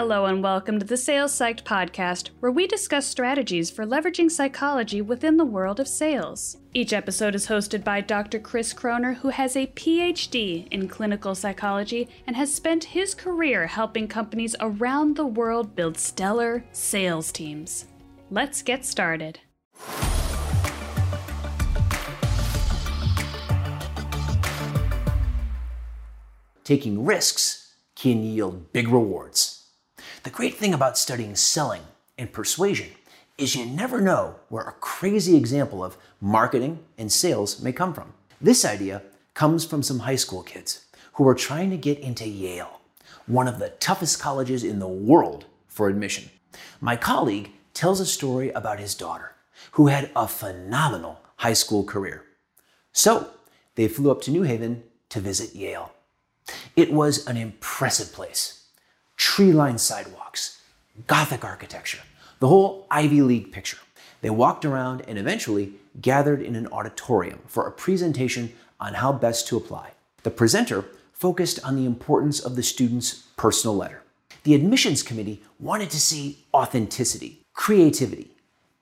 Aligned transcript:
Hello, 0.00 0.26
and 0.26 0.44
welcome 0.44 0.78
to 0.78 0.86
the 0.86 0.96
Sales 0.96 1.32
Psyched 1.32 1.64
podcast, 1.64 2.28
where 2.38 2.52
we 2.52 2.68
discuss 2.68 3.04
strategies 3.04 3.68
for 3.68 3.84
leveraging 3.84 4.30
psychology 4.30 5.02
within 5.02 5.38
the 5.38 5.44
world 5.44 5.80
of 5.80 5.88
sales. 5.88 6.56
Each 6.72 6.92
episode 6.92 7.34
is 7.34 7.48
hosted 7.48 7.82
by 7.82 8.00
Dr. 8.00 8.38
Chris 8.38 8.72
Croner, 8.72 9.16
who 9.16 9.30
has 9.30 9.56
a 9.56 9.66
PhD 9.66 10.68
in 10.70 10.86
clinical 10.86 11.34
psychology 11.34 12.08
and 12.28 12.36
has 12.36 12.54
spent 12.54 12.84
his 12.84 13.12
career 13.12 13.66
helping 13.66 14.06
companies 14.06 14.54
around 14.60 15.16
the 15.16 15.26
world 15.26 15.74
build 15.74 15.98
stellar 15.98 16.62
sales 16.70 17.32
teams. 17.32 17.86
Let's 18.30 18.62
get 18.62 18.84
started. 18.84 19.40
Taking 26.62 27.04
risks 27.04 27.74
can 27.96 28.22
yield 28.22 28.72
big 28.72 28.86
rewards. 28.86 29.57
The 30.28 30.34
great 30.34 30.56
thing 30.56 30.74
about 30.74 30.98
studying 30.98 31.34
selling 31.36 31.80
and 32.18 32.30
persuasion 32.30 32.88
is 33.38 33.56
you 33.56 33.64
never 33.64 33.98
know 33.98 34.34
where 34.50 34.64
a 34.64 34.72
crazy 34.72 35.38
example 35.38 35.82
of 35.82 35.96
marketing 36.20 36.80
and 36.98 37.10
sales 37.10 37.62
may 37.62 37.72
come 37.72 37.94
from. 37.94 38.12
This 38.38 38.62
idea 38.62 39.00
comes 39.32 39.64
from 39.64 39.82
some 39.82 40.00
high 40.00 40.16
school 40.16 40.42
kids 40.42 40.84
who 41.14 41.24
were 41.24 41.34
trying 41.34 41.70
to 41.70 41.78
get 41.78 41.98
into 42.00 42.28
Yale, 42.28 42.82
one 43.26 43.48
of 43.48 43.58
the 43.58 43.70
toughest 43.80 44.20
colleges 44.20 44.64
in 44.64 44.80
the 44.80 44.86
world 44.86 45.46
for 45.66 45.88
admission. 45.88 46.28
My 46.78 46.94
colleague 46.94 47.50
tells 47.72 47.98
a 47.98 48.04
story 48.04 48.50
about 48.50 48.80
his 48.80 48.94
daughter, 48.94 49.32
who 49.72 49.86
had 49.86 50.10
a 50.14 50.28
phenomenal 50.28 51.22
high 51.36 51.54
school 51.54 51.84
career. 51.84 52.22
So 52.92 53.30
they 53.76 53.88
flew 53.88 54.10
up 54.10 54.20
to 54.24 54.30
New 54.30 54.42
Haven 54.42 54.82
to 55.08 55.20
visit 55.20 55.56
Yale. 55.56 55.90
It 56.76 56.92
was 56.92 57.26
an 57.26 57.38
impressive 57.38 58.12
place 58.12 58.57
tree 59.18 59.52
lined 59.52 59.80
sidewalks, 59.80 60.62
Gothic 61.06 61.44
architecture, 61.44 62.00
the 62.38 62.48
whole 62.48 62.86
Ivy 62.90 63.20
League 63.20 63.52
picture. 63.52 63.78
They 64.22 64.30
walked 64.30 64.64
around 64.64 65.02
and 65.06 65.18
eventually 65.18 65.74
gathered 66.00 66.40
in 66.40 66.56
an 66.56 66.68
auditorium 66.68 67.40
for 67.46 67.66
a 67.66 67.72
presentation 67.72 68.52
on 68.80 68.94
how 68.94 69.12
best 69.12 69.46
to 69.48 69.56
apply. 69.56 69.90
The 70.22 70.30
presenter 70.30 70.84
focused 71.12 71.58
on 71.64 71.76
the 71.76 71.84
importance 71.84 72.40
of 72.40 72.56
the 72.56 72.62
student's 72.62 73.24
personal 73.36 73.76
letter. 73.76 74.02
The 74.44 74.54
admissions 74.54 75.02
committee 75.02 75.42
wanted 75.58 75.90
to 75.90 76.00
see 76.00 76.44
authenticity, 76.54 77.40
creativity, 77.52 78.30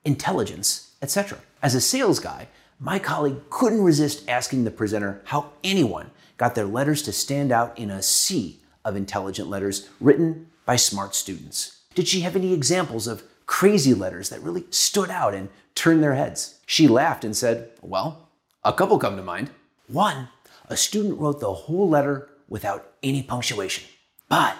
intelligence, 0.05 0.91
etc. 1.01 1.39
As 1.61 1.73
a 1.73 1.81
sales 1.81 2.19
guy, 2.19 2.47
my 2.79 2.99
colleague 2.99 3.49
couldn't 3.49 3.81
resist 3.81 4.29
asking 4.29 4.63
the 4.63 4.71
presenter 4.71 5.21
how 5.25 5.51
anyone 5.63 6.11
got 6.37 6.53
their 6.53 6.65
letters 6.65 7.01
to 7.03 7.11
stand 7.11 7.51
out 7.51 7.77
in 7.77 7.89
a 7.89 8.03
sea 8.03 8.59
of 8.87 8.95
intelligent 8.95 9.49
letters 9.49 9.89
written 9.99 10.47
by 10.65 10.77
smart 10.77 11.13
students? 11.13 11.81
Did 11.93 12.07
she 12.07 12.21
have 12.21 12.35
any 12.35 12.53
examples 12.53 13.05
of 13.07 13.23
crazy 13.45 13.93
letters 13.93 14.29
that 14.29 14.41
really 14.41 14.65
stood 14.71 15.09
out 15.09 15.33
and 15.33 15.49
turned 15.75 16.01
their 16.01 16.15
heads? 16.15 16.59
She 16.65 16.87
laughed 16.87 17.23
and 17.23 17.35
said, 17.35 17.69
Well, 17.81 18.29
a 18.63 18.73
couple 18.73 18.97
come 18.97 19.17
to 19.17 19.23
mind. 19.23 19.51
One, 19.87 20.29
a 20.69 20.77
student 20.77 21.19
wrote 21.19 21.39
the 21.39 21.53
whole 21.53 21.89
letter 21.89 22.29
without 22.49 22.93
any 23.03 23.21
punctuation. 23.23 23.85
But 24.29 24.55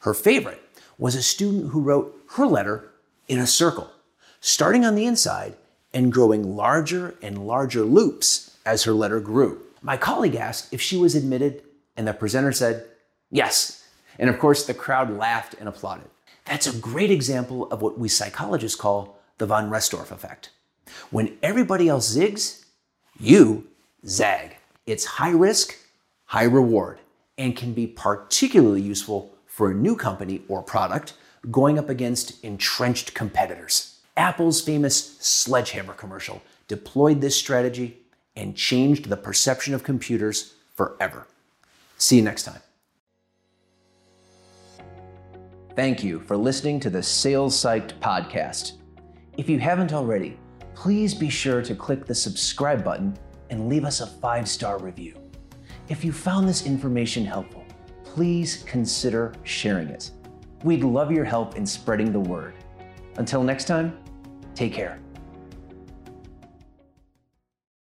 her 0.00 0.14
favorite 0.14 0.60
was 0.98 1.14
a 1.14 1.22
student 1.22 1.72
who 1.72 1.80
wrote 1.80 2.14
her 2.36 2.46
letter 2.46 2.90
in 3.28 3.38
a 3.38 3.46
circle, 3.46 3.90
starting 4.40 4.84
on 4.84 4.94
the 4.94 5.06
inside 5.06 5.54
and 5.92 6.12
growing 6.12 6.56
larger 6.56 7.14
and 7.22 7.46
larger 7.46 7.82
loops 7.82 8.56
as 8.64 8.84
her 8.84 8.92
letter 8.92 9.20
grew. 9.20 9.60
My 9.82 9.96
colleague 9.96 10.34
asked 10.34 10.72
if 10.72 10.80
she 10.80 10.96
was 10.96 11.14
admitted, 11.14 11.62
and 11.96 12.06
the 12.06 12.12
presenter 12.12 12.52
said, 12.52 12.86
Yes. 13.30 13.86
And 14.18 14.28
of 14.28 14.38
course, 14.38 14.66
the 14.66 14.74
crowd 14.74 15.16
laughed 15.16 15.54
and 15.58 15.68
applauded. 15.68 16.08
That's 16.44 16.66
a 16.66 16.76
great 16.76 17.10
example 17.10 17.70
of 17.70 17.82
what 17.82 17.98
we 17.98 18.08
psychologists 18.08 18.78
call 18.78 19.18
the 19.38 19.46
von 19.46 19.70
Restorff 19.70 20.10
effect. 20.10 20.50
When 21.10 21.36
everybody 21.42 21.88
else 21.88 22.14
zigs, 22.14 22.64
you 23.18 23.68
zag. 24.06 24.56
It's 24.86 25.04
high 25.04 25.30
risk, 25.30 25.76
high 26.26 26.44
reward, 26.44 26.98
and 27.38 27.56
can 27.56 27.72
be 27.72 27.86
particularly 27.86 28.82
useful 28.82 29.32
for 29.46 29.70
a 29.70 29.74
new 29.74 29.94
company 29.94 30.42
or 30.48 30.62
product 30.62 31.14
going 31.50 31.78
up 31.78 31.88
against 31.88 32.42
entrenched 32.44 33.14
competitors. 33.14 34.00
Apple's 34.16 34.60
famous 34.60 35.16
sledgehammer 35.18 35.94
commercial 35.94 36.42
deployed 36.68 37.20
this 37.20 37.36
strategy 37.36 37.98
and 38.36 38.56
changed 38.56 39.08
the 39.08 39.16
perception 39.16 39.74
of 39.74 39.84
computers 39.84 40.54
forever. 40.74 41.26
See 41.98 42.16
you 42.16 42.22
next 42.22 42.44
time. 42.44 42.60
Thank 45.80 46.04
you 46.04 46.20
for 46.20 46.36
listening 46.36 46.78
to 46.80 46.90
the 46.90 47.02
Sales 47.02 47.56
Psyched 47.56 47.98
podcast. 48.00 48.72
If 49.38 49.48
you 49.48 49.58
haven't 49.58 49.94
already, 49.94 50.38
please 50.74 51.14
be 51.14 51.30
sure 51.30 51.62
to 51.62 51.74
click 51.74 52.04
the 52.04 52.14
subscribe 52.14 52.84
button 52.84 53.16
and 53.48 53.66
leave 53.66 53.86
us 53.86 54.02
a 54.02 54.06
five 54.06 54.46
star 54.46 54.78
review. 54.78 55.14
If 55.88 56.04
you 56.04 56.12
found 56.12 56.46
this 56.46 56.66
information 56.66 57.24
helpful, 57.24 57.64
please 58.04 58.62
consider 58.64 59.32
sharing 59.42 59.88
it. 59.88 60.10
We'd 60.64 60.84
love 60.84 61.10
your 61.10 61.24
help 61.24 61.56
in 61.56 61.64
spreading 61.64 62.12
the 62.12 62.20
word. 62.20 62.56
Until 63.16 63.42
next 63.42 63.64
time, 63.64 63.98
take 64.54 64.74
care. 64.74 65.00